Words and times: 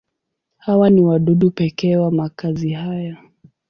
Hawa 0.57 0.89
ni 0.89 1.01
wadudu 1.01 1.51
pekee 1.51 1.97
wa 1.97 2.11
makazi 2.11 2.69
haya. 2.69 3.17